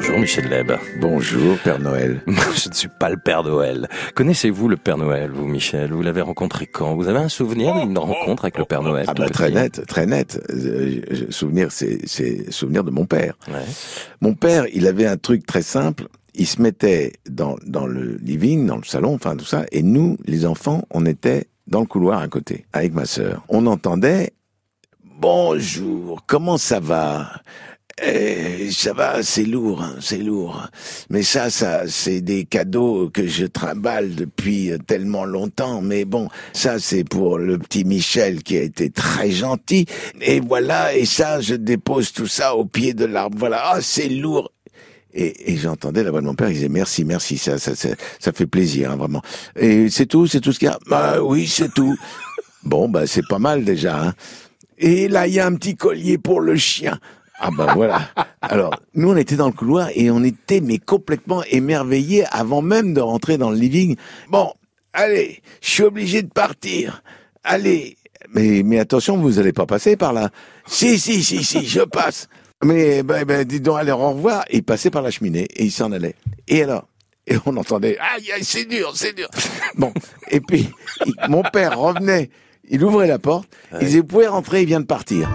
[0.00, 0.70] Bonjour Michel Leb.
[1.00, 2.22] Bonjour Père Noël.
[2.28, 3.88] Je ne suis pas le Père Noël.
[4.14, 5.90] Connaissez-vous le Père Noël, vous Michel?
[5.92, 6.94] Vous l'avez rencontré quand?
[6.94, 10.06] Vous avez un souvenir d'une rencontre avec le Père Noël Ah bah très net, très
[10.06, 10.40] net.
[10.50, 11.00] Euh,
[11.30, 13.34] souvenir, c'est souvenir de mon père.
[13.48, 13.64] Ouais.
[14.20, 16.04] Mon père, il avait un truc très simple.
[16.32, 20.16] Il se mettait dans, dans le living, dans le salon, enfin tout ça, et nous,
[20.24, 23.44] les enfants, on était dans le couloir à côté, avec ma sœur.
[23.48, 24.30] On entendait
[25.20, 27.32] Bonjour, comment ça va?
[28.02, 30.68] Eh, ça va, c'est lourd, hein, c'est lourd.
[31.10, 35.80] Mais ça, ça, c'est des cadeaux que je trimballe depuis tellement longtemps.
[35.80, 39.86] Mais bon, ça, c'est pour le petit Michel qui a été très gentil.
[40.20, 43.36] Et voilà, et ça, je dépose tout ça au pied de l'arbre.
[43.38, 44.52] Voilà, ah, c'est lourd.
[45.14, 47.88] Et, et j'entendais la voix de mon père, il disait merci, merci, ça, ça, ça,
[48.20, 49.22] ça fait plaisir, hein, vraiment.
[49.56, 50.78] Et c'est tout, c'est tout ce qu'il y a?
[50.86, 51.96] Bah oui, c'est tout.
[52.62, 54.08] Bon, bah c'est pas mal déjà.
[54.08, 54.14] Hein.
[54.76, 56.98] Et là, il y a un petit collier pour le chien.
[57.38, 58.08] Ah ben voilà.
[58.40, 62.94] Alors, nous on était dans le couloir et on était mais complètement émerveillés avant même
[62.94, 63.96] de rentrer dans le living.
[64.28, 64.52] Bon,
[64.92, 67.02] allez, je suis obligé de partir.
[67.44, 67.96] Allez,
[68.34, 70.30] mais mais attention, vous allez pas passer par là.
[70.66, 72.28] Si si si si, je passe.
[72.64, 74.44] Mais ben, ben dis donc, allez au revoir.
[74.50, 76.16] Et il passait par la cheminée et il s'en allait.
[76.48, 76.88] Et alors?
[77.28, 79.28] Et on entendait aïe aïe c'est dur c'est dur.
[79.76, 79.92] Bon
[80.30, 80.70] et puis
[81.28, 82.30] mon père revenait,
[82.70, 85.28] il ouvrait la porte, il disait vous pouvez rentrer, il vient de partir.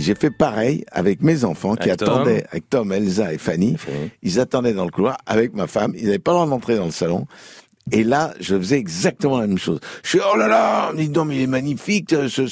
[0.00, 2.08] Et j'ai fait pareil avec mes enfants qui Avec Tom.
[2.08, 3.76] attendaient, avec Tom, Elsa et Fanny.
[4.22, 5.92] Ils attendaient dans le couloir avec ma femme.
[5.94, 7.26] Ils n'avaient pas le droit d'entrer dans le salon.
[7.92, 9.80] Et là, je faisais exactement la même chose.
[10.04, 12.46] Je suis oh là là, dis mais il est magnifique ce ce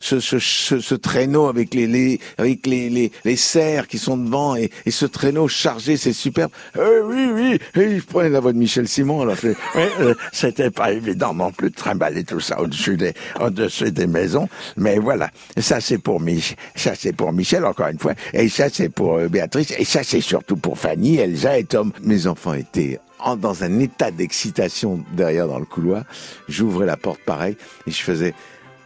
[0.00, 4.16] ce ce, ce, ce- traîneau avec les les avec les les, les serres qui sont
[4.18, 6.50] devant et, et ce traîneau chargé, c'est superbe.
[6.76, 9.22] Euh, oui oui, et je prenais la voix de Michel Simon.
[9.22, 9.52] Alors Oui,
[10.00, 14.48] euh, c'était pas évident non plus de trimballer tout ça au-dessus des, au-dessus des maisons,
[14.76, 15.30] mais voilà.
[15.58, 19.16] Ça c'est pour Mich, ça c'est pour Michel encore une fois, et ça c'est pour
[19.16, 21.92] euh, Béatrice, et ça c'est surtout pour Fanny, Elsa et Tom.
[22.02, 23.00] mes enfants étaient
[23.36, 26.04] dans un état d'excitation derrière dans le couloir.
[26.48, 27.56] J'ouvrais la porte pareil
[27.86, 28.34] et je faisais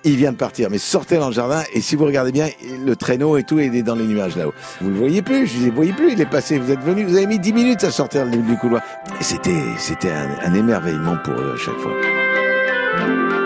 [0.06, 2.48] il vient de partir, mais sortez dans le jardin et si vous regardez bien,
[2.84, 4.54] le traîneau et tout, il est dans les nuages là-haut.
[4.80, 7.16] Vous le voyez plus, je vous voyez plus, il est passé, vous êtes venu, vous
[7.16, 8.82] avez mis 10 minutes à sortir du, couloir.
[9.20, 13.45] C'était, c'était un, un émerveillement pour eux à chaque fois.